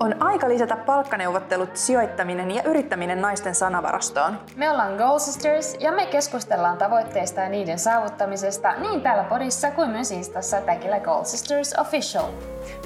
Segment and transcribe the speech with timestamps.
[0.00, 4.40] On aika lisätä palkkaneuvottelut, sijoittaminen ja yrittäminen naisten sanavarastoon.
[4.56, 9.90] Me ollaan Goal Sisters ja me keskustellaan tavoitteista ja niiden saavuttamisesta niin täällä podissa kuin
[9.90, 12.30] myös Instassa tagillä Goal Sisters Official.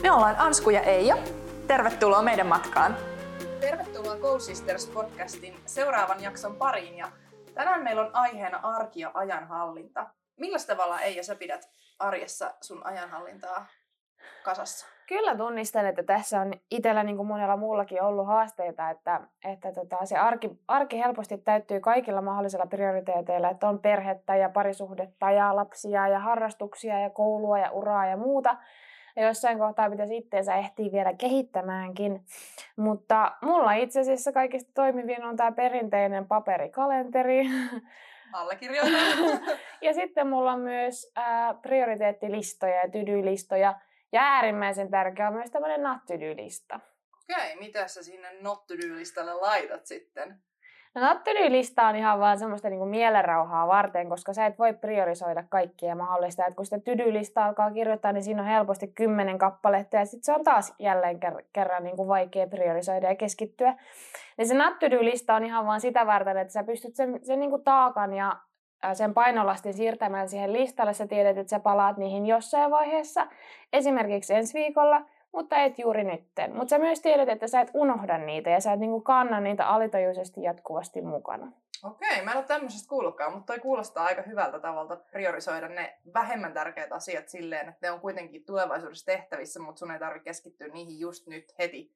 [0.03, 1.17] Me ollaan Ansku ja Eija.
[1.67, 2.97] Tervetuloa meidän matkaan.
[3.61, 7.09] Tervetuloa Goal Sisters podcastin seuraavan jakson pariin ja
[7.55, 10.07] tänään meillä on aiheena arki ja ajanhallinta.
[10.37, 11.69] Millä tavalla Eija sä pidät
[11.99, 13.67] arjessa sun ajanhallintaa
[14.45, 14.87] kasassa?
[15.11, 20.05] Kyllä tunnistan, että tässä on itsellä niin kuin monella muullakin ollut haasteita, että, että tota,
[20.05, 26.09] se arki, arki helposti täyttyy kaikilla mahdollisilla prioriteeteilla, että on perhettä ja parisuhdetta ja lapsia
[26.09, 28.57] ja harrastuksia ja koulua ja uraa ja muuta.
[29.17, 32.25] Ja jossain kohtaa pitäisi itseensä ehtiä vielä kehittämäänkin.
[32.77, 37.47] Mutta mulla itse asiassa kaikista toimivin on tämä perinteinen paperikalenteri.
[38.33, 38.93] Allekirjoitan.
[39.87, 43.75] ja sitten mulla on myös ää, prioriteettilistoja ja tydylistoja
[44.13, 46.81] ja äärimmäisen tärkeä on myös tämmöinen not to do lista.
[47.31, 50.41] Okei, mitä sä sinne not to do listalle laitat sitten?
[50.95, 54.59] No not to do lista on ihan vaan semmoista niinku mielenrauhaa varten, koska sä et
[54.59, 56.47] voi priorisoida kaikkia mahdollista.
[56.47, 60.05] Et kun sitä to do lista alkaa kirjoittaa, niin siinä on helposti kymmenen kappaletta ja
[60.05, 63.75] sitten se on taas jälleen ker- kerran niinku vaikea priorisoida ja keskittyä.
[64.39, 67.21] Niin se not to do lista on ihan vaan sitä varten, että sä pystyt sen,
[67.23, 68.37] sen niinku taakan ja
[68.93, 73.27] sen painolastin siirtämään siihen listalle, sä tiedät, että sä palaat niihin jossain vaiheessa,
[73.73, 76.57] esimerkiksi ensi viikolla, mutta et juuri nytten.
[76.57, 79.67] Mutta sä myös tiedät, että sä et unohda niitä ja sä et niinku kanna niitä
[79.67, 81.53] alitajuisesti jatkuvasti mukana.
[81.85, 86.53] Okei, mä en ole tämmöisestä kuullutkaan, mutta toi kuulostaa aika hyvältä tavalta priorisoida ne vähemmän
[86.53, 91.01] tärkeät asiat silleen, että ne on kuitenkin tulevaisuudessa tehtävissä, mutta sun ei tarvitse keskittyä niihin
[91.01, 91.93] just nyt heti.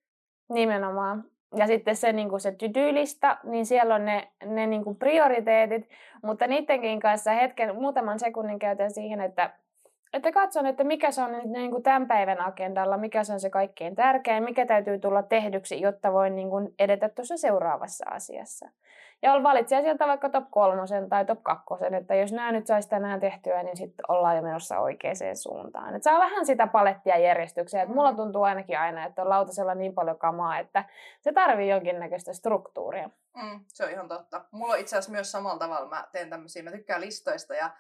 [0.49, 1.25] Nimenomaan
[1.57, 5.89] ja sitten se, niin kuin se to-do-lista, niin siellä on ne, ne niin kuin prioriteetit,
[6.23, 9.51] mutta niidenkin kanssa hetken, muutaman sekunnin käytän siihen, että,
[10.13, 13.51] että katson, että mikä se on niin kuin tämän päivän agendalla, mikä se on se
[13.51, 18.69] kaikkein tärkein, mikä täytyy tulla tehdyksi, jotta voin niin kuin edetä tuossa seuraavassa asiassa.
[19.25, 23.21] Ja valitsee sieltä vaikka top kolmosen tai top kakkosen, että jos nämä nyt saisi tänään
[23.21, 25.97] tehtyä, niin sitten ollaan jo menossa oikeaan suuntaan.
[25.97, 27.83] Et saa vähän sitä palettia järjestykseen.
[27.83, 30.85] Et mulla tuntuu ainakin aina, että on lautasella niin paljon kamaa, että
[31.21, 33.11] se tarvii jonkinnäköistä struktuuria.
[33.37, 34.45] Mm, se on ihan totta.
[34.51, 35.89] Mulla on itse asiassa myös samalla tavalla.
[35.89, 37.71] Mä teen tämmöisiä, mä tykkään listoista ja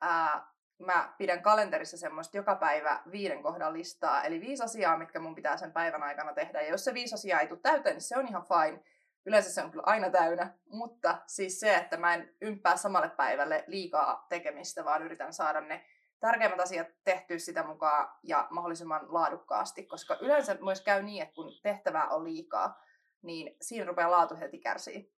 [0.00, 0.46] ää,
[0.78, 4.22] mä pidän kalenterissa semmoista joka päivä viiden kohdan listaa.
[4.22, 6.62] Eli viisi asiaa, mitkä mun pitää sen päivän aikana tehdä.
[6.62, 8.80] Ja jos se viisi asiaa ei tule täyteen, niin se on ihan fine
[9.26, 13.64] Yleensä se on kyllä aina täynnä, mutta siis se, että mä en ympää samalle päivälle
[13.66, 15.84] liikaa tekemistä, vaan yritän saada ne
[16.20, 21.52] tärkeimmät asiat tehtyä sitä mukaan ja mahdollisimman laadukkaasti, koska yleensä myös käy niin, että kun
[21.62, 22.82] tehtävää on liikaa,
[23.22, 25.12] niin siinä rupeaa laatu heti kärsii.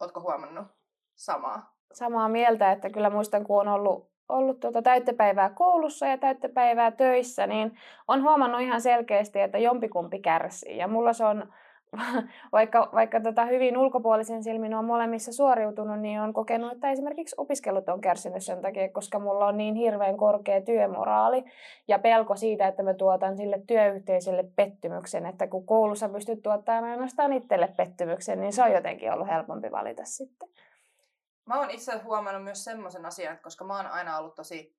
[0.00, 0.66] Ootko huomannut
[1.14, 1.76] samaa?
[1.92, 7.46] Samaa mieltä, että kyllä muistan, kun on ollut, ollut tuota täyttöpäivää koulussa ja täyttöpäivää töissä,
[7.46, 10.76] niin on huomannut ihan selkeästi, että jompikumpi kärsii.
[10.76, 11.52] Ja mulla se on
[12.52, 17.88] vaikka, vaikka tota hyvin ulkopuolisen silmin on molemmissa suoriutunut, niin on kokenut, että esimerkiksi opiskelut
[17.88, 21.44] on kärsinyt sen takia, koska mulla on niin hirveän korkea työmoraali
[21.88, 27.32] ja pelko siitä, että mä tuotan sille työyhteisölle pettymyksen, että kun koulussa pystyt tuottamaan ainoastaan
[27.32, 30.48] itselle pettymyksen, niin se on jotenkin ollut helpompi valita sitten.
[31.46, 34.76] Mä oon itse huomannut myös semmoisen asian, että koska mä oon aina ollut tosi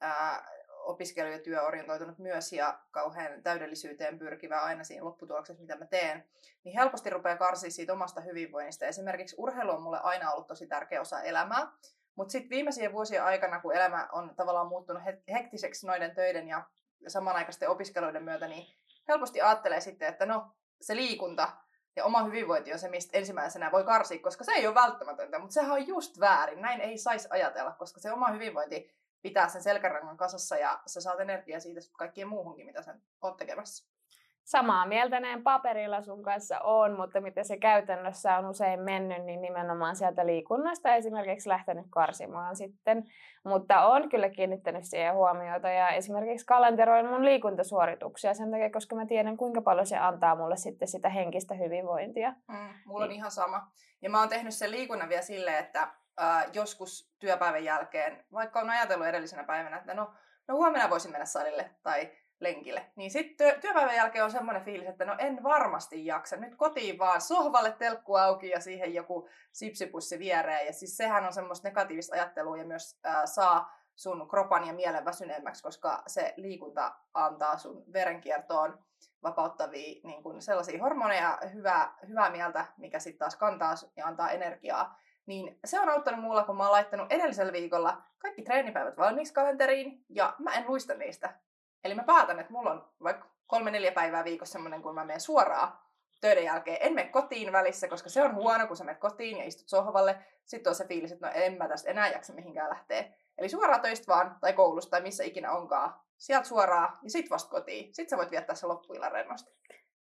[0.00, 0.55] ää,
[0.86, 6.24] opiskelu- ja työorientoitunut myös ja kauhean täydellisyyteen pyrkivä aina siinä lopputuloksessa, mitä mä teen,
[6.64, 8.86] niin helposti rupeaa karsia siitä omasta hyvinvoinnista.
[8.86, 11.72] Esimerkiksi urheilu on mulle aina ollut tosi tärkeä osa elämää,
[12.14, 15.02] mutta sitten viimeisien vuosien aikana, kun elämä on tavallaan muuttunut
[15.32, 16.64] hektiseksi noiden töiden ja
[17.08, 18.66] samanaikaisten opiskeluiden myötä, niin
[19.08, 21.48] helposti ajattelee sitten, että no se liikunta
[21.96, 25.54] ja oma hyvinvointi on se, mistä ensimmäisenä voi karsia, koska se ei ole välttämätöntä, mutta
[25.54, 26.62] sehän on just väärin.
[26.62, 28.94] Näin ei saisi ajatella, koska se oma hyvinvointi
[29.28, 33.96] pitää sen selkärangan kasassa ja sä saat energiaa siitä kaikkien muuhunkin, mitä sä oot tekemässä.
[34.44, 39.40] Samaa mieltä näin paperilla sun kanssa on, mutta miten se käytännössä on usein mennyt, niin
[39.40, 43.04] nimenomaan sieltä liikunnasta esimerkiksi lähtenyt karsimaan sitten.
[43.44, 49.06] Mutta on kyllä kiinnittänyt siihen huomiota ja esimerkiksi kalenteroin mun liikuntasuorituksia sen takia, koska mä
[49.06, 52.34] tiedän kuinka paljon se antaa mulle sitten sitä henkistä hyvinvointia.
[52.48, 53.18] Mm, mulla on niin.
[53.18, 53.70] ihan sama.
[54.02, 55.88] Ja mä oon tehnyt sen liikunnan vielä silleen, että
[56.20, 60.14] äh, joskus työpäivän jälkeen, vaikka on ajatellut edellisenä päivänä, että no,
[60.48, 62.10] no huomenna voisin mennä salille tai
[62.40, 66.36] lenkille, niin sitten työ, työpäivän jälkeen on semmoinen fiilis, että no en varmasti jaksa.
[66.36, 70.66] Nyt kotiin vaan sohvalle telkku auki ja siihen joku sipsipussi viereen.
[70.66, 75.04] Ja siis sehän on semmoista negatiivista ajattelua ja myös äh, saa sun kropan ja mielen
[75.04, 78.78] väsyneemmäksi, koska se liikunta antaa sun verenkiertoon
[79.22, 84.98] vapauttavia niin kuin sellaisia hormoneja, hyvää, hyvää mieltä, mikä sitten taas kantaa ja antaa energiaa
[85.26, 90.04] niin se on auttanut mulla, kun mä oon laittanut edellisellä viikolla kaikki treenipäivät valmiiksi kalenteriin,
[90.08, 91.34] ja mä en luista niistä.
[91.84, 95.78] Eli mä päätän, että mulla on vaikka kolme-neljä päivää viikossa semmoinen, kun mä menen suoraan
[96.20, 96.78] töiden jälkeen.
[96.80, 100.18] En mene kotiin välissä, koska se on huono, kun sä menet kotiin ja istut sohvalle.
[100.44, 103.04] Sitten on se fiilis, että no en mä tästä enää jaksa mihinkään lähteä.
[103.38, 105.94] Eli suoraan töistä vaan, tai koulusta, tai missä ikinä onkaan.
[106.18, 107.94] Sieltä suoraan, ja sit vasta kotiin.
[107.94, 109.50] Sitten sä voit viettää se loppuillan rennosti.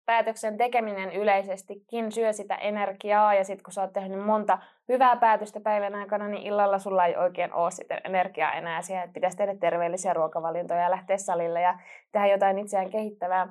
[0.06, 4.58] Päätöksen tekeminen yleisestikin syö sitä energiaa, ja sitten kun sä oot tehnyt monta
[4.88, 9.14] hyvää päätöstä päivän aikana, niin illalla sulla ei oikein ole sitä energiaa enää siihen, että
[9.14, 11.78] pitäisi tehdä terveellisiä ruokavalintoja ja lähteä salille ja
[12.12, 13.48] tehdä jotain itseään kehittävää.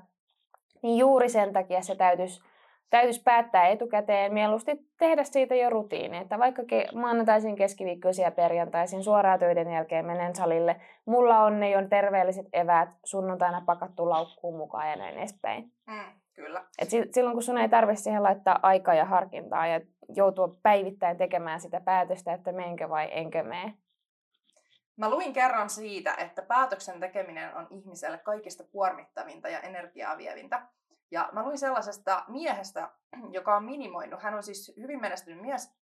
[0.84, 2.42] Niin juuri sen takia se täytyisi
[2.94, 6.62] täytyisi päättää etukäteen, mieluusti tehdä siitä jo rutiini, että vaikka
[6.96, 10.76] maanantaisin, keskiviikkoisin ja perjantaisin suoraan töiden jälkeen menen salille,
[11.06, 15.72] mulla on ne jo terveelliset eväät sunnuntaina pakattu laukkuun mukaan ja näin edespäin.
[15.88, 16.66] Mm, kyllä.
[16.80, 19.82] Et silloin kun sun ei tarvitse siihen laittaa aikaa ja harkintaa ja
[20.16, 23.74] joutua päivittäin tekemään sitä päätöstä, että menkö vai enkö mene.
[24.98, 30.68] Mä luin kerran siitä, että päätöksen tekeminen on ihmiselle kaikista kuormittavinta ja energiaa vievintä.
[31.12, 32.90] Ja mä luin sellaisesta miehestä,
[33.38, 35.76] joka on minimoinut, hän on siis hyvin menestynyt mies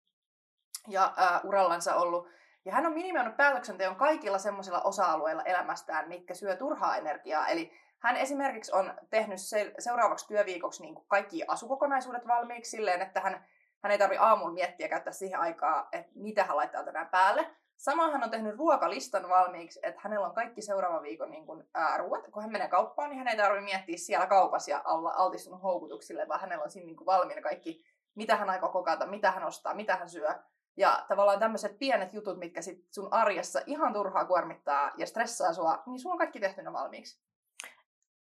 [0.88, 2.28] ja ää, urallansa ollut,
[2.64, 7.48] ja hän on minimoinut päätöksenteon kaikilla semmoisilla osa-alueilla elämästään, mitkä syö turhaa energiaa.
[7.48, 13.46] Eli hän esimerkiksi on tehnyt se, seuraavaksi työviikoksi niin kaikki asukokonaisuudet valmiiksi silleen, että hän,
[13.82, 17.46] hän ei tarvitse aamulla miettiä käyttää siihen aikaa, että mitä hän laittaa tänään päälle,
[17.80, 21.96] Samoin hän on tehnyt ruokalistan valmiiksi, että hänellä on kaikki seuraavan viikon niin kuin, ää,
[21.96, 22.28] ruoat.
[22.32, 26.28] Kun hän menee kauppaan, niin hän ei tarvitse miettiä siellä kaupassa ja olla altistunut houkutuksille,
[26.28, 29.74] vaan hänellä on siinä niin kuin valmiina kaikki, mitä hän aikoo kokata, mitä hän ostaa,
[29.74, 30.28] mitä hän syö.
[30.76, 35.82] Ja tavallaan tämmöiset pienet jutut, mitkä sit sun arjessa ihan turhaa kuormittaa ja stressaa sua,
[35.86, 37.20] niin sulla on kaikki tehtynä valmiiksi.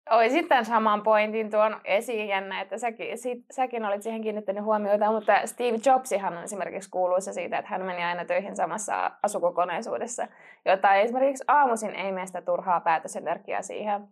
[0.09, 5.11] Oisin tämän saman pointin tuon esiin, jännä, että säkin, sit, säkin olit siihen kiinnittänyt huomiota,
[5.11, 10.27] mutta Steve Jobsihan on esimerkiksi kuuluisa siitä, että hän meni aina töihin samassa asukokonaisuudessa,
[10.65, 14.07] jota esimerkiksi aamuisin ei mene sitä turhaa päätösenergiaa siihen.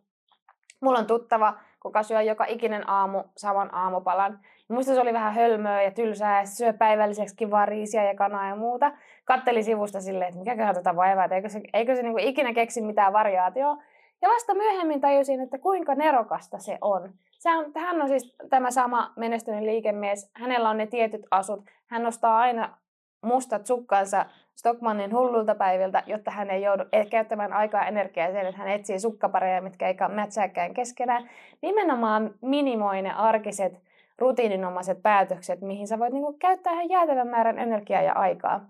[0.81, 4.39] Mulla on tuttava, kuka syö joka ikinen aamu saman aamupalan.
[4.69, 8.56] Muista se oli vähän hölmöä ja tylsää ja syö päivälliseksi kivaa riisiä ja kanaa ja
[8.56, 8.91] muuta.
[9.25, 12.81] Katteli sivusta silleen, että mikäköhän tätä vaivaa, että eikö se, eikö se niinku ikinä keksi
[12.81, 13.77] mitään variaatioa.
[14.21, 17.13] Ja vasta myöhemmin tajusin, että kuinka nerokasta se on.
[17.39, 20.31] Se on, hän on siis tämä sama menestynyt liikemies.
[20.33, 21.63] Hänellä on ne tietyt asut.
[21.88, 22.77] Hän nostaa aina
[23.21, 24.25] mustat sukkansa
[24.56, 29.00] Stockmannin hullulta päiviltä, jotta hän ei joudu e- käyttämään aikaa energiaa sen, että hän etsii
[29.00, 31.30] sukkapareja, mitkä ei mätsääkään keskenään.
[31.62, 33.81] Nimenomaan minimoi ne arkiset,
[34.18, 38.69] rutiininomaiset päätökset, mihin sä voit niinku käyttää ihan jäätävän määrän energiaa ja aikaa.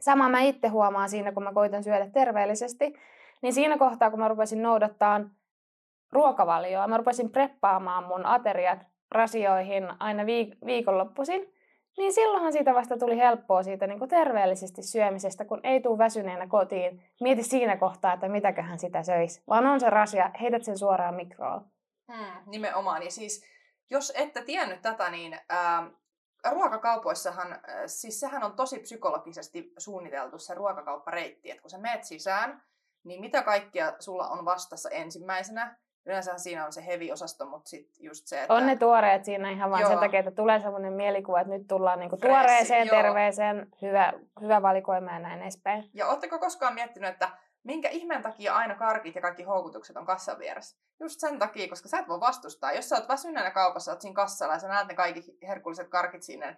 [0.00, 2.94] Sama mä itse huomaan siinä, kun mä koitan syödä terveellisesti,
[3.42, 5.20] niin siinä kohtaa, kun mä rupesin noudattaa
[6.12, 11.54] ruokavalioa, mä rupesin preppaamaan mun ateriat rasioihin aina viik- viikonloppuisin,
[11.98, 16.46] niin silloinhan siitä vasta tuli helppoa siitä niin kuin terveellisesti syömisestä, kun ei tule väsyneenä
[16.46, 17.02] kotiin.
[17.20, 19.42] Mieti siinä kohtaa, että mitäköhän sitä söisi.
[19.48, 21.64] Vaan on se rasia, heität sen suoraan mikroon.
[22.12, 23.02] Hmm, nimenomaan.
[23.02, 23.44] Ja siis,
[23.90, 25.90] jos ette tiennyt tätä, niin ää,
[26.50, 32.62] ruokakaupoissahan, siis sehän on tosi psykologisesti suunniteltu se ruokakauppareitti, että kun sä meet sisään,
[33.04, 35.76] niin mitä kaikkia sulla on vastassa ensimmäisenä?
[36.06, 38.54] Yleensä siinä on se heavy-osasto, mutta sitten just se, että...
[38.54, 41.98] On ne tuoreet siinä ihan vain sen takia, että tulee sellainen mielikuva, että nyt tullaan
[41.98, 42.96] niinku tuoreeseen, joo.
[42.96, 45.90] terveeseen, hyvä, hyvä valikoima ja näin edespäin.
[45.94, 47.30] Ja ootteko koskaan miettinyt, että
[47.64, 50.78] minkä ihmeen takia aina karkit ja kaikki houkutukset on kassan vieressä?
[51.00, 52.72] Just sen takia, koska sä et voi vastustaa.
[52.72, 56.22] Jos sä oot väsyneenä kaupassa, oot siinä kassalla ja sä näet ne kaikki herkulliset karkit
[56.22, 56.56] sinne,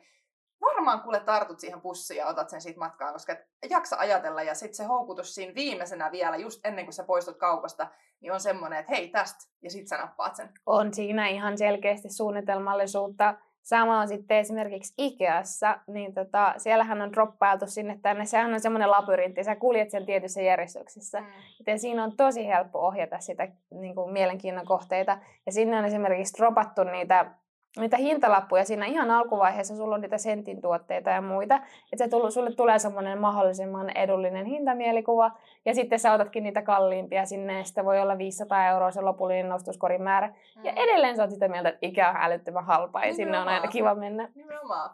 [0.63, 4.55] varmaan kuule tartut siihen pussiin ja otat sen siitä matkaan, koska et jaksa ajatella ja
[4.55, 7.87] sitten se houkutus siinä viimeisenä vielä, just ennen kuin sä poistut kaupasta,
[8.21, 10.51] niin on semmoinen, että hei tästä, ja sitten sä nappaat sen.
[10.67, 13.35] On siinä ihan selkeästi suunnitelmallisuutta.
[13.63, 18.25] Sama on sitten esimerkiksi Ikeassa, niin tota, siellähän on droppailtu sinne tänne.
[18.25, 21.21] Sehän on semmoinen labyrintti, sä kuljet sen tietyssä järjestyksessä.
[21.21, 21.27] Mm.
[21.59, 25.19] Joten siinä on tosi helppo ohjata sitä niin kuin mielenkiinnon kohteita.
[25.47, 27.35] Ja sinne on esimerkiksi dropattu niitä
[27.77, 31.57] niitä hintalappuja siinä ihan alkuvaiheessa, sulla on niitä sentin tuotteita ja muita,
[31.93, 35.31] että se tullu, sulle tulee semmoinen mahdollisimman edullinen hintamielikuva,
[35.65, 39.49] ja sitten sä otatkin niitä kalliimpia sinne, ja sitten voi olla 500 euroa se lopullinen
[39.49, 40.29] nostoskorin määrä.
[40.29, 40.65] Mm.
[40.65, 43.17] Ja edelleen sä oot sitä mieltä, että ikä on älyttömän halpa, ja Nimenomaan.
[43.17, 44.29] sinne on aina kiva mennä.
[44.35, 44.91] Nimenomaan.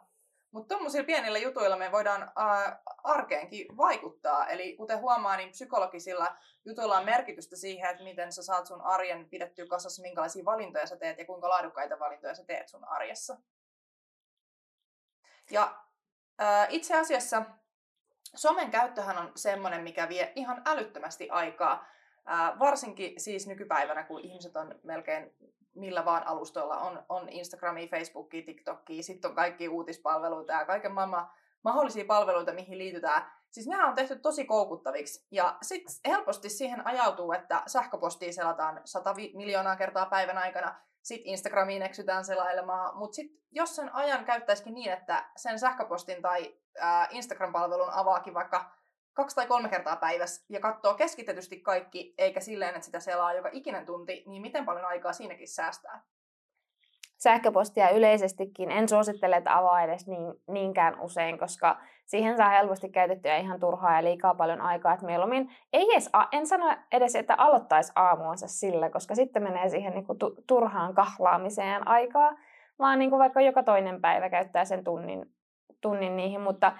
[0.50, 4.46] Mutta tuommoisilla pienillä jutuilla me voidaan ää, arkeenkin vaikuttaa.
[4.46, 9.28] Eli kuten huomaa, niin psykologisilla jutuilla on merkitystä siihen, että miten sä saat sun arjen
[9.28, 13.36] pidettyä kasassa, minkälaisia valintoja sä teet ja kuinka laadukkaita valintoja sä teet sun arjessa.
[15.50, 15.84] Ja
[16.38, 17.42] ää, itse asiassa
[18.34, 21.86] somen käyttöhän on semmoinen, mikä vie ihan älyttömästi aikaa.
[22.24, 25.36] Ää, varsinkin siis nykypäivänä, kun ihmiset on melkein
[25.74, 31.30] millä vaan alustoilla on, on Instagramia, Facebookia, TikTokia, sitten on kaikki uutispalveluita ja kaiken maailman
[31.64, 33.32] mahdollisia palveluita, mihin liitytään.
[33.50, 35.26] Siis nämä on tehty tosi koukuttaviksi.
[35.30, 41.82] Ja sitten helposti siihen ajautuu, että sähköpostia selataan 100 miljoonaa kertaa päivän aikana, sitten Instagramiin
[41.82, 47.90] eksytään selailemaan, mutta sitten jos sen ajan käyttäisikin niin, että sen sähköpostin tai ää, Instagram-palvelun
[47.90, 48.70] avaakin vaikka
[49.18, 53.48] kaksi tai kolme kertaa päivässä ja katsoo keskitetysti kaikki, eikä silleen, että sitä selaa joka
[53.52, 56.02] ikinen tunti, niin miten paljon aikaa siinäkin säästää?
[57.16, 63.36] Sähköpostia yleisestikin en suosittele, että avaa edes niin, niinkään usein, koska siihen saa helposti käytettyä
[63.36, 64.92] ihan turhaa ja liikaa paljon aikaa.
[64.92, 69.94] Että mieluummin ei edes, en sano edes, että aloittaisi aamuansa sillä, koska sitten menee siihen
[69.94, 72.30] niin kuin turhaan kahlaamiseen aikaa,
[72.78, 75.26] vaan niin kuin vaikka joka toinen päivä käyttää sen tunnin,
[75.80, 76.40] tunnin niihin.
[76.40, 76.72] Mutta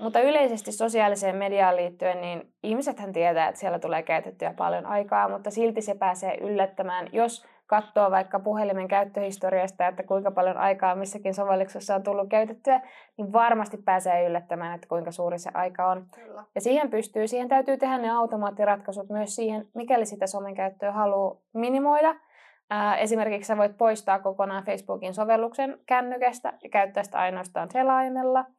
[0.00, 5.50] mutta yleisesti sosiaaliseen mediaan liittyen, niin ihmisethän tietää, että siellä tulee käytettyä paljon aikaa, mutta
[5.50, 11.94] silti se pääsee yllättämään, jos katsoo vaikka puhelimen käyttöhistoriasta, että kuinka paljon aikaa missäkin sovelluksessa
[11.94, 12.80] on tullut käytettyä,
[13.16, 16.06] niin varmasti pääsee yllättämään, että kuinka suuri se aika on.
[16.14, 16.44] Kyllä.
[16.54, 21.36] Ja siihen pystyy, siihen täytyy tehdä ne automaattiratkaisut myös siihen, mikäli sitä somen käyttöä haluaa
[21.54, 22.14] minimoida.
[22.98, 28.44] esimerkiksi sä voit poistaa kokonaan Facebookin sovelluksen kännykästä ja käyttää sitä ainoastaan selaimella–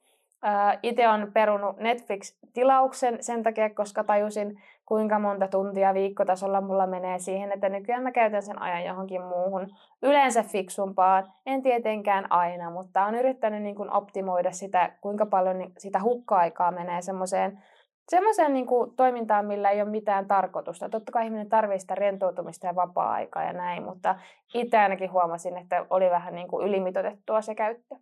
[0.84, 7.52] itse olen perunut Netflix-tilauksen sen takia, koska tajusin, kuinka monta tuntia viikkotasolla mulla menee siihen,
[7.52, 9.68] että nykyään mä käytän sen ajan johonkin muuhun,
[10.04, 16.02] yleensä fiksumpaan, en tietenkään aina, mutta olen yrittänyt niin kuin optimoida sitä, kuinka paljon sitä
[16.02, 17.64] hukka-aikaa menee semmoiseen
[18.10, 20.90] semmoiseen niin kuin toimintaan, millä ei ole mitään tarkoitusta.
[20.90, 24.16] Totta kai ihminen tarvitsee sitä rentoutumista ja vapaa-aikaa ja näin, mutta
[24.54, 27.96] itse ainakin huomasin, että oli vähän niin kuin ylimitotettua se käyttö.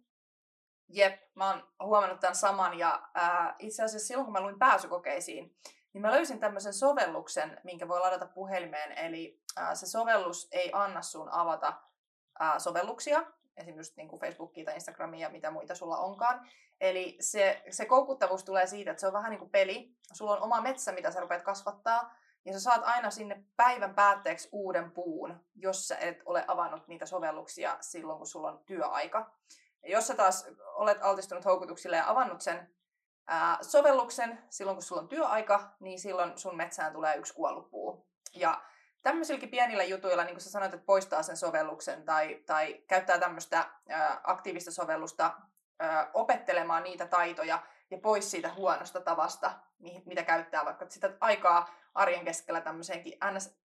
[0.90, 5.56] Jep, mä oon huomannut tämän saman ja ää, itse asiassa silloin kun mä luin pääsykokeisiin,
[5.94, 8.92] niin mä löysin tämmöisen sovelluksen, minkä voi ladata puhelimeen.
[8.92, 11.74] Eli ää, se sovellus ei anna sun avata
[12.40, 13.24] ää, sovelluksia,
[13.58, 16.48] esimerkiksi niin kuin Facebookia tai Instagramia ja mitä muita sulla onkaan.
[16.82, 19.96] Eli se, se koukuttavuus tulee siitä, että se on vähän niin kuin peli.
[20.14, 24.50] Sulla on oma metsä, mitä sä rupeat kasvattaa, ja sä saat aina sinne päivän päätteeksi
[24.52, 29.32] uuden puun, jos sä et ole avannut niitä sovelluksia silloin, kun sulla on työaika.
[29.84, 32.76] Ja jos sä taas olet altistunut houkutuksille ja avannut sen
[33.28, 38.08] ää, sovelluksen silloin, kun sulla on työaika, niin silloin sun metsään tulee yksi kuollut puu.
[38.34, 38.62] Ja
[39.02, 43.66] tämmöisilläkin pienillä jutuilla, niin kuin sä sanoit, että poistaa sen sovelluksen tai, tai käyttää tämmöistä
[43.90, 45.34] ää, aktiivista sovellusta
[45.80, 47.60] ää, opettelemaan niitä taitoja
[47.92, 49.52] ja pois siitä huonosta tavasta,
[50.06, 53.18] mitä käyttää vaikka sitä aikaa arjen keskellä tämmöiseenkin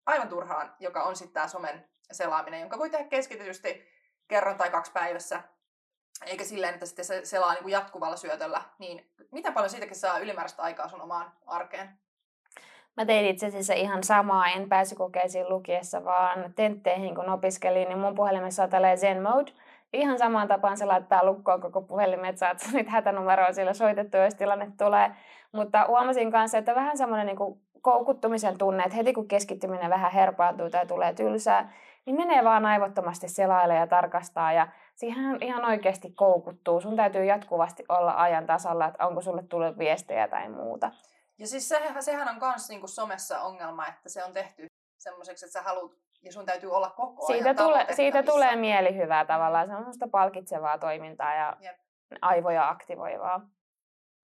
[0.07, 3.89] aivan turhaan, joka on sitten tämä somen selaaminen, jonka voi tehdä keskitetysti
[4.29, 5.43] kerran tai kaksi päivässä
[6.27, 10.19] eikä silleen, että sitten se selaa niin kuin jatkuvalla syötöllä, niin miten paljon siitäkin saa
[10.19, 11.89] ylimääräistä aikaa sun omaan arkeen?
[12.97, 18.15] Mä tein itse asiassa ihan samaa, en kokeisiin lukiessa, vaan tentteihin kun opiskelin, niin mun
[18.15, 19.53] puhelimessa on tällainen Zen Mode.
[19.93, 24.73] Ihan samaan tapaan se laittaa lukkoon koko puhelimet, saat nyt hätänumeroa sillä soitettu, jos tilanne
[24.79, 25.11] tulee.
[25.53, 30.71] Mutta huomasin kanssa, että vähän semmoinen niin koukuttumisen tunne, että heti kun keskittyminen vähän herpaantuu
[30.71, 31.73] tai tulee tylsää,
[32.07, 34.53] niin menee vaan aivottomasti selaille ja tarkastaa.
[34.53, 36.81] Ja siihen ihan oikeasti koukuttuu.
[36.81, 40.91] Sun täytyy jatkuvasti olla ajan tasalla, että onko sulle tullut viestejä tai muuta.
[41.39, 44.67] Ja siis sehän, sehän on myös niinku somessa ongelma, että se on tehty
[44.99, 49.25] semmoiseksi, että sä haluat ja sun täytyy olla koko siitä ajan tule, Siitä tulee mielihyvää
[49.25, 51.77] tavallaan, se on semmoista palkitsevaa toimintaa ja Jep.
[52.23, 53.41] aivoja aktivoivaa.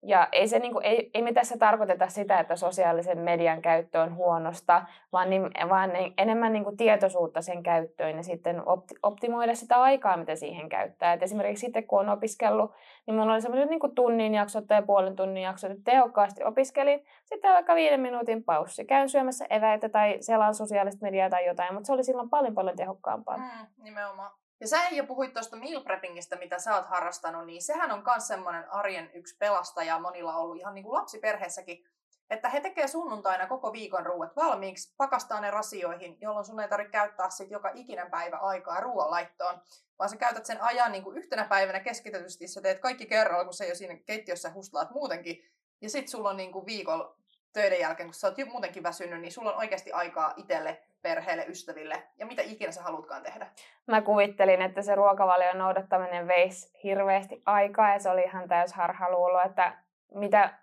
[0.07, 4.01] Ja ei, se, niin kuin, ei, ei me tässä tarkoiteta sitä, että sosiaalisen median käyttö
[4.01, 8.95] on huonosta, vaan, niin, vaan niin, enemmän niin kuin tietoisuutta sen käyttöön ja sitten opti,
[9.03, 11.13] optimoida sitä aikaa, mitä siihen käyttää.
[11.13, 12.71] Et esimerkiksi sitten kun on opiskellut,
[13.07, 17.05] niin minulla oli semmoiset niin tunnin jaksot tai puolen tunnin jaksot, että tehokkaasti opiskelin.
[17.23, 18.85] Sitten vaikka viiden minuutin paussi.
[18.85, 22.75] Käyn syömässä eväitä tai selaan sosiaalista mediaa tai jotain, mutta se oli silloin paljon paljon
[22.75, 23.37] tehokkaampaa.
[23.37, 24.31] Mm, nimenomaan.
[24.59, 28.27] Ja sä jo puhuit tuosta meal preppingistä, mitä sä oot harrastanut, niin sehän on myös
[28.27, 31.85] semmoinen arjen yksi pelastaja monilla ollut ihan niin kuin lapsiperheessäkin,
[32.29, 36.91] että he tekee sunnuntaina koko viikon ruuat valmiiksi, pakastaa ne rasioihin, jolloin sun ei tarvitse
[36.91, 39.61] käyttää sit joka ikinen päivä aikaa ruoanlaittoon,
[39.99, 43.53] vaan sä käytät sen ajan niin kuin yhtenä päivänä keskitetysti, sä teet kaikki kerralla, kun
[43.53, 45.45] sä jo siinä keittiössä hustlaat muutenkin,
[45.81, 47.15] ja sit sulla on niin kuin viikolla
[47.55, 52.03] töiden jälkeen, kun sä oot muutenkin väsynyt, niin sulla on oikeasti aikaa itselle perheelle, ystäville
[52.17, 53.47] ja mitä ikinä sä haluatkaan tehdä.
[53.87, 59.41] Mä kuvittelin, että se ruokavalion noudattaminen veisi hirveästi aikaa ja se oli ihan täys harhaluulo,
[59.41, 59.77] että
[60.13, 60.57] mitä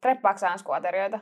[0.00, 1.18] preppaako anskuaterioita?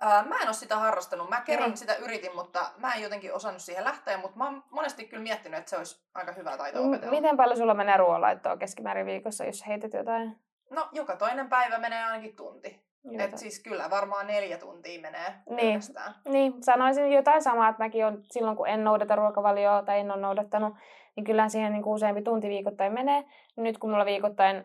[0.00, 1.30] Ää, mä en ole sitä harrastanut.
[1.30, 1.76] Mä kerran niin.
[1.76, 5.58] sitä yritin, mutta mä en jotenkin osannut siihen lähteä, mutta mä oon monesti kyllä miettinyt,
[5.58, 7.10] että se olisi aika hyvä taito opetella.
[7.10, 10.36] Miten paljon sulla menee ruoanlaittoa keskimäärin viikossa, jos heität jotain?
[10.70, 12.85] No, joka toinen päivä menee ainakin tunti.
[13.18, 15.80] Et siis kyllä varmaan neljä tuntia menee niin.
[16.28, 20.20] niin, sanoisin jotain samaa, että mäkin on silloin kun en noudata ruokavalioa tai en ole
[20.20, 20.74] noudattanut,
[21.16, 23.24] niin kyllä siihen niin kuin useampi tunti viikoittain menee.
[23.56, 24.64] Nyt kun mulla viikoittain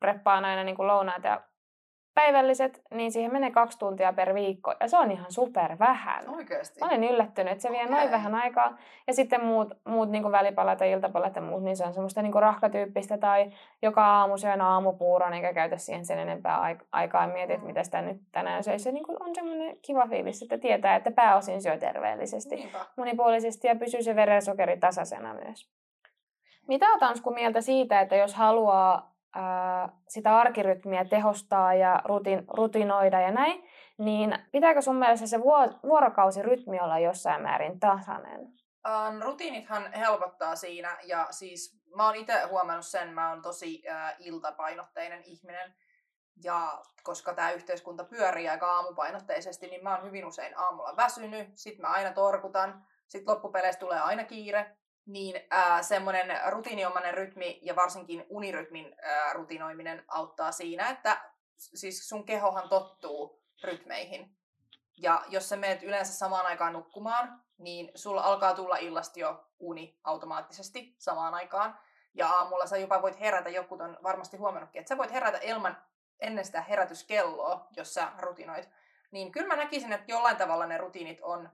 [0.00, 1.40] preppaan aina niin kuin lounaat ja
[2.14, 4.74] päivälliset, niin siihen menee kaksi tuntia per viikko.
[4.80, 6.28] Ja se on ihan super vähän.
[6.28, 6.80] Oikeasti.
[6.80, 8.10] Mä olen yllättynyt, että se vie noin Okei.
[8.10, 8.76] vähän aikaa.
[9.06, 12.32] Ja sitten muut, muut niin välipalat ja iltapalat ja muut, niin se on semmoista niin
[12.34, 13.18] rahkatyyppistä.
[13.18, 13.50] Tai
[13.82, 17.22] joka aamu syön aamupuuron, eikä käytä siihen sen enempää aik- aikaa.
[17.22, 17.66] Ja mieti, että Mm.
[17.68, 18.82] mitä sitä nyt tänään söisi.
[18.84, 22.78] Se niin kuin on semmoinen kiva fiilis, että tietää, että pääosin syö terveellisesti Niinpä.
[22.96, 25.70] monipuolisesti ja pysyy se verensokeri tasaisena myös.
[26.68, 29.10] Mitä Ansku mieltä siitä, että jos haluaa
[30.08, 33.64] sitä arkirytmiä tehostaa ja rutin, rutinoida ja näin,
[33.98, 38.40] niin pitääkö sun mielestä se vuo- vuorokausirytmi olla jossain määrin tasainen?
[38.40, 44.14] Um, rutiinithan helpottaa siinä ja siis mä oon itse huomannut sen, mä oon tosi äh,
[44.18, 45.74] iltapainotteinen ihminen
[46.44, 51.78] ja koska tämä yhteiskunta pyörii aika aamupainotteisesti, niin mä oon hyvin usein aamulla väsynyt, sit
[51.78, 58.26] mä aina torkutan, sit loppupeleissä tulee aina kiire, niin äh, semmoinen rutiiniomainen rytmi ja varsinkin
[58.28, 61.20] unirytmin äh, rutinoiminen auttaa siinä, että
[61.56, 64.36] siis sun kehohan tottuu rytmeihin.
[64.96, 69.98] Ja jos sä meet yleensä samaan aikaan nukkumaan, niin sulla alkaa tulla illasta jo uni
[70.04, 71.78] automaattisesti samaan aikaan.
[72.14, 75.82] Ja aamulla sä jopa voit herätä, joku on varmasti huomannutkin, että sä voit herätä ilman
[76.20, 78.68] ennen sitä herätyskelloa, jos sä rutinoit.
[79.10, 81.50] Niin kyllä mä näkisin, että jollain tavalla ne rutiinit on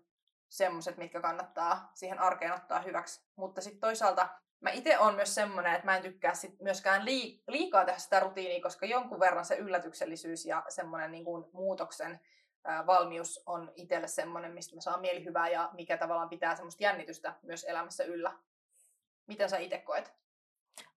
[0.57, 3.27] semmoiset, mitkä kannattaa siihen arkeen ottaa hyväksi.
[3.37, 4.29] Mutta sitten toisaalta
[4.61, 8.21] mä itse on myös semmoinen, että mä en tykkää sit myöskään lii- liikaa tehdä sitä
[8.21, 12.21] rutiinia, koska jonkun verran se yllätyksellisyys ja semmoinen niin kuin muutoksen
[12.87, 17.65] valmius on itselle semmoinen, mistä mä saan mielihyvää ja mikä tavallaan pitää semmoista jännitystä myös
[17.65, 18.33] elämässä yllä.
[19.27, 20.13] Miten sä itse koet?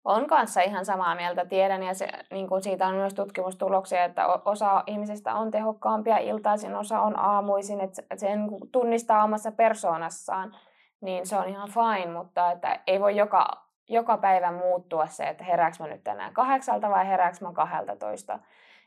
[0.06, 4.28] On kanssa ihan samaa mieltä, tiedän, ja se, niin kuin siitä on myös tutkimustuloksia, että
[4.28, 10.56] osa ihmisistä on tehokkaampia iltaisin, osa on aamuisin, että se- että sen tunnistaa omassa persoonassaan,
[11.02, 13.48] niin se on ihan fine, mutta että ei voi joka,
[13.90, 17.54] joka päivä muuttua se, että herääks mä nyt tänään kahdeksalta vai herääks mä
[18.00, 18.40] toista.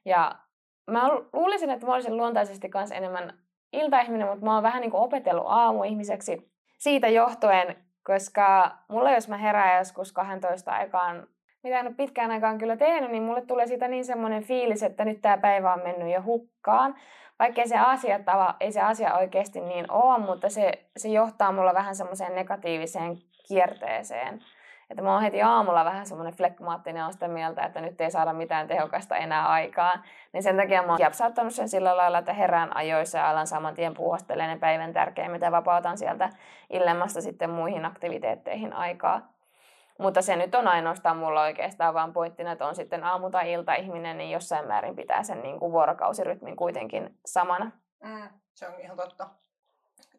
[0.05, 0.35] Ja
[0.91, 3.39] mä luulisin, että mä olisin luontaisesti kanssa enemmän
[3.73, 9.37] iltaihminen, mutta mä oon vähän niin kuin opetellut aamuihmiseksi siitä johtuen, koska mulla jos mä
[9.37, 11.27] herään joskus 12 aikaan,
[11.63, 15.05] mitä en ole pitkään aikaan kyllä tehnyt, niin mulle tulee siitä niin semmoinen fiilis, että
[15.05, 16.95] nyt tämä päivä on mennyt jo hukkaan.
[17.39, 21.75] Vaikkei se asia, tava, ei se asia oikeasti niin ole, mutta se, se johtaa mulla
[21.75, 23.17] vähän semmoiseen negatiiviseen
[23.49, 24.41] kierteeseen.
[24.93, 28.33] Että mä oon heti aamulla vähän semmoinen flekmaattinen, on sitä mieltä, että nyt ei saada
[28.33, 30.03] mitään tehokasta enää aikaan.
[30.33, 33.75] Niin sen takia mä oon japsauttanut sen sillä lailla, että herään ajoissa ja alan saman
[33.75, 36.31] tien puuhastelemaan ne päivän tärkeimmät vapautan sieltä
[36.71, 39.33] illemmasta sitten muihin aktiviteetteihin aikaa.
[39.99, 44.19] Mutta se nyt on ainoastaan mulla oikeastaan vaan pointtina, että on sitten aamu- tai ilta-ihminen,
[44.19, 47.71] niin jossain määrin pitää sen niin kuin vuorokausirytmin kuitenkin samana.
[48.05, 49.29] Mm, se on ihan totta.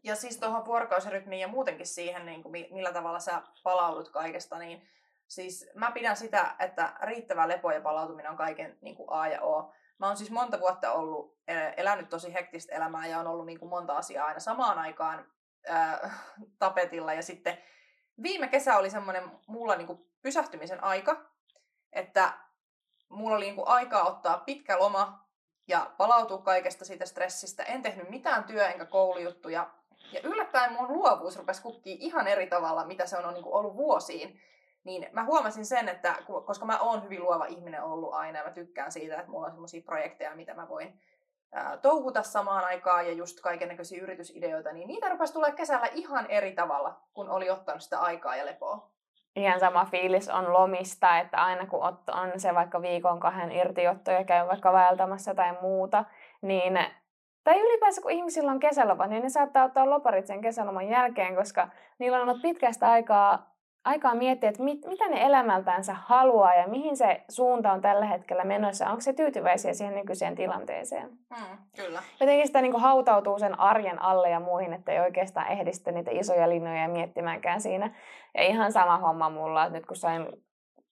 [0.03, 4.57] Ja siis tuohon vuorokausirytmiin ja muutenkin siihen, niin kuin mi- millä tavalla sä palaudut kaikesta,
[4.57, 4.87] niin
[5.27, 9.41] siis mä pidän sitä, että riittävä lepo ja palautuminen on kaiken niin kuin A ja
[9.41, 9.73] O.
[9.97, 13.59] Mä oon siis monta vuotta ollut, eh, elänyt tosi hektistä elämää ja on ollut niin
[13.59, 15.31] kuin monta asiaa aina samaan aikaan
[15.67, 16.09] ää,
[16.59, 17.13] tapetilla.
[17.13, 17.57] Ja sitten
[18.23, 21.25] viime kesä oli semmoinen mulla niin kuin pysähtymisen aika,
[21.91, 22.33] että
[23.09, 25.27] mulla oli niin kuin aikaa ottaa pitkä loma
[25.67, 27.63] ja palautua kaikesta siitä stressistä.
[27.63, 29.73] En tehnyt mitään työ- enkä koulujuttuja.
[30.13, 33.75] Ja yllättäen mun luovuus rupesi kukkii ihan eri tavalla, mitä se on niin kuin ollut
[33.75, 34.39] vuosiin.
[34.83, 38.51] Niin mä huomasin sen, että koska mä oon hyvin luova ihminen ollut aina ja mä
[38.51, 40.99] tykkään siitä, että mulla on semmoisia projekteja, mitä mä voin
[41.81, 47.01] touhuta samaan aikaan ja just kaikennäköisiä yritysideoita, niin niitä rupesi tulee kesällä ihan eri tavalla,
[47.13, 48.89] kun oli ottanut sitä aikaa ja lepoa.
[49.35, 54.23] Ihan sama fiilis on lomista, että aina kun on se vaikka viikon kahden irtiotto ja
[54.23, 56.05] käy vaikka vaeltamassa tai muuta,
[56.41, 56.79] niin
[57.43, 61.67] tai ylipäänsä kun ihmisillä on kesälomat, niin ne saattaa ottaa loparit sen kesäloman jälkeen, koska
[61.99, 63.53] niillä on ollut pitkästä aikaa,
[63.85, 68.43] aikaa miettiä, että mit, mitä ne elämältänsä haluaa ja mihin se suunta on tällä hetkellä
[68.43, 68.89] menossa.
[68.89, 71.09] Onko se tyytyväisiä siihen nykyiseen tilanteeseen?
[71.09, 71.99] Mm, kyllä.
[72.19, 75.93] jotenkin sitä niin kuin hautautuu sen arjen alle ja muihin, että ei oikeastaan ehdi sitten
[75.93, 77.95] niitä isoja linjoja miettimäänkään siinä.
[78.33, 80.27] Ja ihan sama homma mulla, että nyt kun sain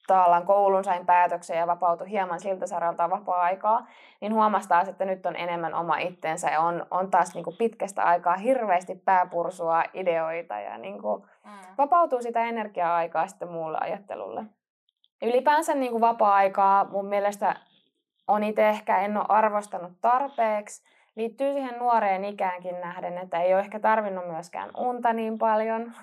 [0.08, 3.88] tavallaan koulun, sain päätöksen ja vapautui hieman siltä saralta vapaa-aikaa,
[4.22, 7.58] niin huomasi taas, että nyt on enemmän oma itsensä ja on, on taas niin kuin
[7.58, 11.52] pitkästä aikaa hirveästi pääpursua, ideoita ja niin kuin Mm.
[11.78, 14.44] vapautuu sitä energiaa-aikaa sitten muulle ajattelulle.
[15.22, 17.56] Ylipäänsä niin kuin vapaa-aikaa mun mielestä
[18.28, 20.84] on itse ehkä en ole arvostanut tarpeeksi.
[21.16, 25.94] Liittyy siihen nuoreen ikäänkin nähden, että ei ole ehkä tarvinnut myöskään unta niin paljon.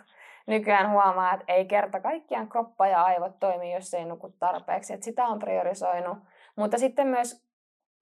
[0.48, 4.92] Nykyään huomaa, että ei kerta kaikkiaan kroppa ja aivot toimi, jos ei nuku tarpeeksi.
[4.94, 6.18] Että sitä on priorisoinut.
[6.56, 7.46] Mutta sitten myös,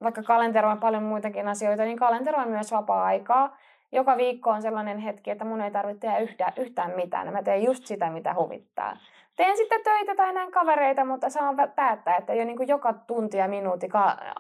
[0.02, 3.56] vaikka kalenteroin paljon muitakin asioita, niin kalenteroin myös vapaa-aikaa.
[3.92, 7.32] Joka viikko on sellainen hetki, että mun ei tarvitse tehdä yhtään, yhtään mitään.
[7.32, 8.96] Mä teen just sitä, mitä huvittaa.
[9.37, 13.37] teen sitten töitä tai näin kavereita, mutta saan päättää, että ei ole niin joka tunti
[13.37, 13.88] ja minuutti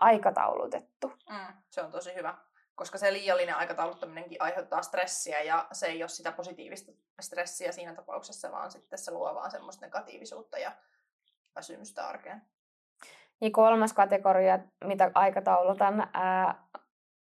[0.00, 1.12] aikataulutettu.
[1.30, 2.34] Mm, se on tosi hyvä,
[2.76, 8.52] koska se liiallinen aikatauluttaminenkin aiheuttaa stressiä ja se ei ole sitä positiivista stressiä siinä tapauksessa,
[8.52, 10.72] vaan sitten se luo vaan semmoista negatiivisuutta ja
[11.54, 12.42] väsymystä arkeen.
[13.40, 16.66] Ja kolmas kategoria, mitä aikataulutan, ää,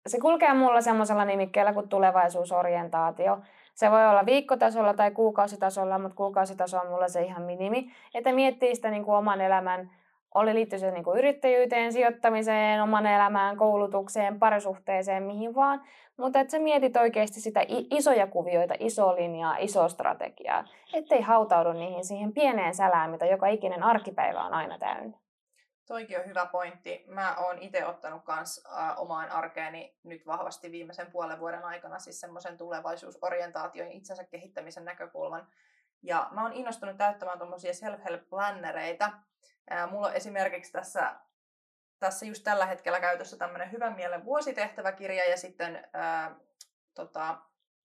[0.08, 3.40] se kulkee mulla semmoisella nimikkeellä kuin tulevaisuusorientaatio.
[3.76, 7.92] Se voi olla viikkotasolla tai kuukausitasolla, mutta kuukausitaso on mulla se ihan minimi.
[8.14, 9.92] Että miettii sitä niin kuin oman elämän,
[10.36, 15.82] oli liittyy se niin kuin yrittäjyyteen, sijoittamiseen, oman elämään, koulutukseen, parisuhteeseen, mihin vaan.
[16.18, 20.66] Mutta että sä mietit oikeasti sitä isoja kuvioita, iso linjaa, iso strategiaa.
[20.94, 25.18] Ettei hautaudu niihin siihen pieneen sälään, mitä joka ikinen arkipäivä on aina täynnä.
[25.88, 27.04] Toikin on hyvä pointti.
[27.08, 28.64] Mä oon itse ottanut kans
[28.98, 35.48] omaan arkeeni nyt vahvasti viimeisen puolen vuoden aikana siis semmoisen tulevaisuusorientaation itsensä kehittämisen näkökulman.
[36.04, 39.12] Ja mä oon innostunut täyttämään tuommoisia self-help-plannereita.
[39.92, 41.16] Mulla on esimerkiksi tässä,
[42.00, 46.32] tässä just tällä hetkellä käytössä tämmöinen hyvän mielen vuositehtäväkirja ja sitten äh,
[46.94, 47.38] tota,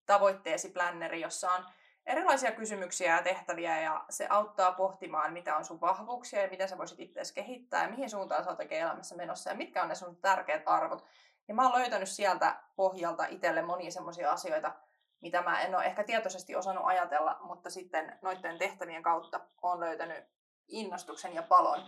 [0.06, 1.64] tavoitteesi planneri, jossa on
[2.06, 6.78] erilaisia kysymyksiä ja tehtäviä ja se auttaa pohtimaan, mitä on sun vahvuuksia ja miten sä
[6.78, 9.94] voisit itseäsi kehittää ja mihin suuntaan sä oot oikein elämässä menossa ja mitkä on ne
[9.94, 11.04] sun tärkeät arvot.
[11.48, 14.72] Ja mä oon löytänyt sieltä pohjalta itselle monia semmoisia asioita,
[15.20, 20.24] mitä mä en ole ehkä tietoisesti osannut ajatella, mutta sitten noiden tehtävien kautta on löytänyt
[20.68, 21.80] innostuksen ja palon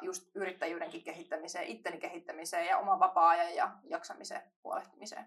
[0.00, 5.26] just yrittäjyydenkin kehittämiseen, itteni kehittämiseen ja oman vapaa-ajan ja jaksamisen huolehtimiseen.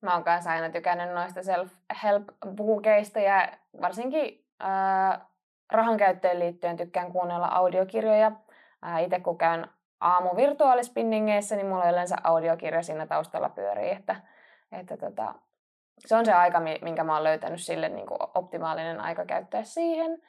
[0.00, 3.48] Mä oon kanssa aina tykännyt noista self-help-bukeista ja
[3.80, 5.20] varsinkin äh,
[5.72, 8.32] rahan käyttöön liittyen tykkään kuunnella audiokirjoja.
[8.86, 9.66] Äh, Itse kun käyn
[10.00, 14.16] aamu virtuaalispinningeissä, niin mulla yleensä audiokirja siinä taustalla pyörii, että,
[14.72, 15.34] että tota,
[16.06, 20.22] se on se aika, minkä mä oon löytänyt sille niin kuin optimaalinen aika käyttää siihen.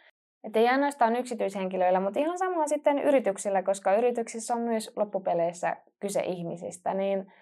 [0.44, 6.22] Että ei ainoastaan yksityishenkilöillä, mutta ihan sama sitten yrityksillä, koska yrityksissä on myös loppupeleissä kyse
[6.22, 7.34] ihmisistä, niin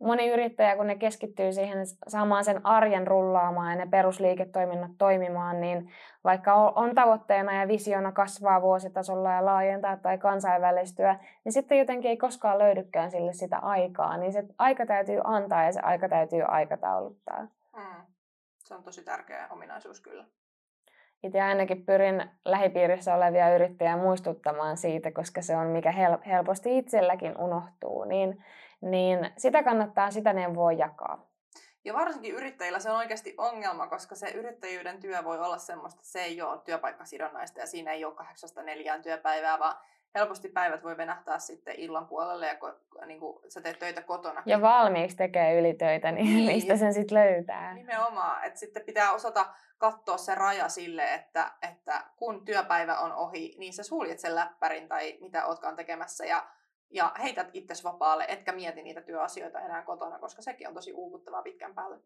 [0.00, 5.92] moni yrittäjä, kun ne keskittyy siihen saamaan sen arjen rullaamaan ja ne perusliiketoiminnot toimimaan, niin
[6.24, 12.16] vaikka on tavoitteena ja visiona kasvaa vuositasolla ja laajentaa tai kansainvälistyä, niin sitten jotenkin ei
[12.16, 14.16] koskaan löydykään sille sitä aikaa.
[14.16, 17.42] Niin se aika täytyy antaa ja se aika täytyy aikatauluttaa.
[17.76, 18.02] Mm.
[18.58, 20.24] Se on tosi tärkeä ominaisuus kyllä.
[21.22, 25.92] Itse ainakin pyrin lähipiirissä olevia yrittäjiä muistuttamaan siitä, koska se on mikä
[26.26, 28.04] helposti itselläkin unohtuu.
[28.04, 28.44] Niin
[28.80, 31.30] niin sitä kannattaa sitä neuvoa jakaa.
[31.84, 36.12] Ja varsinkin yrittäjillä se on oikeasti ongelma, koska se yrittäjyyden työ voi olla semmoista, että
[36.12, 39.76] se ei ole työpaikkasidonnaista ja siinä ei ole kahdeksasta neljään työpäivää, vaan
[40.14, 44.42] helposti päivät voi venähtää sitten illan puolelle ja niin kuin sä teet töitä kotona.
[44.46, 46.46] Ja valmiiksi tekee ylitöitä, niin, niin.
[46.54, 47.74] mistä sen sitten löytää?
[47.74, 49.46] Nimenomaan, että sitten pitää osata
[49.78, 54.88] katsoa se raja sille, että, että kun työpäivä on ohi, niin sä suljet sen läppärin
[54.88, 56.46] tai mitä ootkaan tekemässä ja
[56.92, 61.42] ja heität itsesi vapaalle, etkä mieti niitä työasioita enää kotona, koska sekin on tosi uuvuttavaa
[61.42, 61.98] pitkän päälle.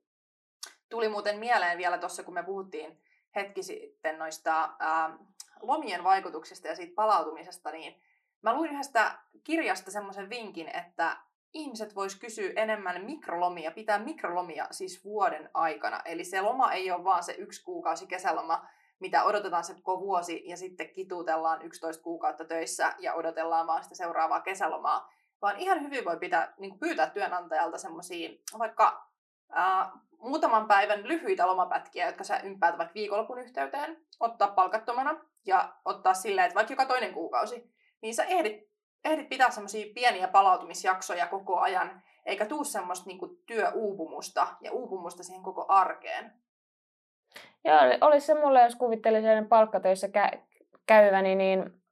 [0.88, 3.00] Tuli muuten mieleen vielä tuossa, kun me puhuttiin
[3.36, 5.18] hetki sitten noista ää,
[5.62, 8.02] lomien vaikutuksista ja siitä palautumisesta, niin
[8.42, 11.16] mä luin yhdestä kirjasta semmoisen vinkin, että
[11.54, 16.00] ihmiset vois kysyä enemmän mikrolomia, pitää mikrolomia siis vuoden aikana.
[16.04, 18.66] Eli se loma ei ole vaan se yksi kuukausi kesäloma,
[19.00, 23.94] mitä odotetaan se koko vuosi ja sitten kituutellaan 11 kuukautta töissä ja odotellaan vaan sitä
[23.94, 25.12] seuraavaa kesälomaa.
[25.42, 29.10] Vaan ihan hyvin voi pitää, niin pyytää työnantajalta semmoisia vaikka
[29.50, 29.92] ää,
[30.24, 36.44] muutaman päivän lyhyitä lomapätkiä, jotka sä ympäät vaikka viikonlopun yhteyteen, ottaa palkattomana ja ottaa silleen,
[36.44, 38.68] että vaikka joka toinen kuukausi, niin sä ehdit,
[39.04, 45.42] ehdit pitää semmoisia pieniä palautumisjaksoja koko ajan, eikä tuu semmoista niin työuupumusta ja uupumusta siihen
[45.42, 46.32] koko arkeen.
[47.64, 50.38] Joo, olisi se mulle, jos kuvittelisin palkkatöissä kä-
[50.86, 51.82] käyväni, niin,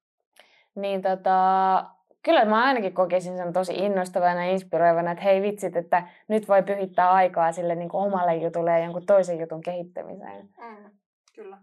[0.74, 1.84] niin tota,
[2.22, 6.62] kyllä mä ainakin kokisin sen tosi innostavana ja inspiroivana, että hei vitsit, että nyt voi
[6.62, 10.48] pyhittää aikaa sille niin kuin omalle jutulle ja jonkun toisen jutun kehittämiseen.
[10.58, 10.90] Mm,
[11.34, 11.58] kyllä.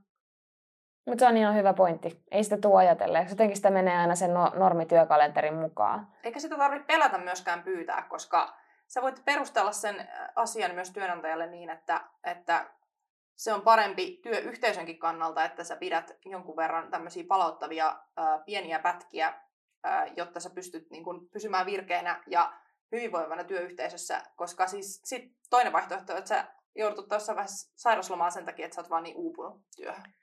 [1.06, 2.24] Mutta se on ihan hyvä pointti.
[2.32, 3.20] Ei sitä tule ajatella.
[3.20, 6.08] Jotenkin sitä menee aina sen no, normityökalenterin mukaan.
[6.24, 11.70] Eikä sitä tarvitse pelätä myöskään pyytää, koska sä voit perustella sen asian myös työnantajalle niin,
[11.70, 12.66] että, että
[13.36, 19.34] se on parempi työyhteisönkin kannalta, että sä pidät jonkun verran tämmöisiä palauttavia ää, pieniä pätkiä,
[20.16, 22.54] jotta sä pystyt niin kun, pysymään virkeänä ja
[22.92, 28.46] hyvinvoivana työyhteisössä, koska siis sit toinen vaihtoehto on, että sä joudut jossain vaiheessa sairaslomaan sen
[28.46, 30.14] takia, että sä oot vaan niin uupunut työhön.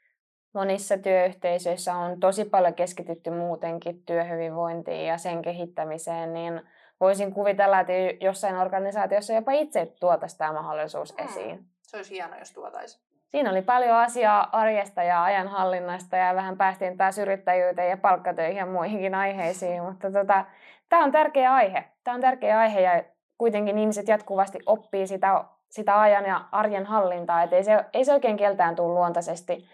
[0.55, 6.62] Monissa työyhteisöissä on tosi paljon keskitytty muutenkin työhyvinvointiin ja sen kehittämiseen, niin
[7.01, 11.25] voisin kuvitella, että jossain organisaatiossa jopa itse tuotaisi tämä mahdollisuus mm.
[11.25, 11.66] esiin.
[11.83, 13.06] Se olisi hienoa, jos tuotaisi.
[13.29, 18.67] Siinä oli paljon asiaa arjesta ja ajanhallinnasta ja vähän päästiin taas yrittäjyyteen ja palkkatöihin ja
[18.67, 20.45] muihinkin aiheisiin, mutta tota,
[20.89, 21.85] tämä on tärkeä aihe.
[22.05, 23.05] Tämä on tärkeä aihe ja
[23.39, 28.12] kuitenkin ihmiset jatkuvasti oppii sitä, sitä ajan ja arjen hallintaa, että ei se, ei se
[28.12, 29.69] oikein keltään tule luontaisesti.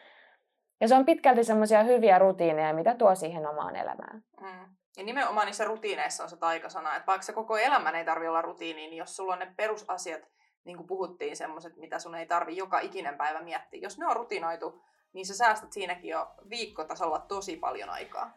[0.81, 4.23] Ja se on pitkälti semmoisia hyviä rutiineja, mitä tuo siihen omaan elämään.
[4.41, 4.75] Mm.
[4.97, 8.43] Ja nimenomaan niissä rutiineissa on se taikasana, että vaikka se koko elämän ei tarvitse olla
[8.43, 10.21] rutiini, niin jos sulla on ne perusasiat,
[10.65, 13.81] niin kuin puhuttiin, semmoiset, mitä sun ei tarvi joka ikinen päivä miettiä.
[13.83, 18.31] Jos ne on rutinoitu, niin sä säästät siinäkin jo viikkotasolla tosi paljon aikaa.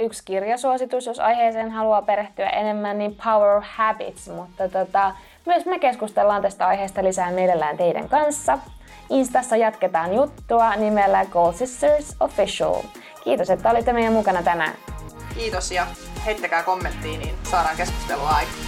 [0.00, 5.14] Yksi kirjasuositus, jos aiheeseen haluaa perehtyä enemmän, niin Power Habits, mutta tota,
[5.46, 8.58] myös me keskustellaan tästä aiheesta lisää mielellään teidän kanssa.
[9.10, 12.82] Instassa jatketaan juttua nimellä Goal Sisters Official.
[13.24, 14.74] Kiitos, että olitte meidän mukana tänään.
[15.34, 15.86] Kiitos ja
[16.26, 18.67] heittäkää kommenttiin, niin saadaan keskustelua aikaan.